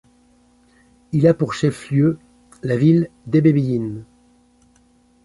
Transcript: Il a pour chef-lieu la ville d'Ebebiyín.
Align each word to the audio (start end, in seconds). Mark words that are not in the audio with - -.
Il 1.11 1.27
a 1.27 1.35
pour 1.35 1.53
chef-lieu 1.53 2.17
la 2.63 2.75
ville 2.75 3.11
d'Ebebiyín. 3.27 4.03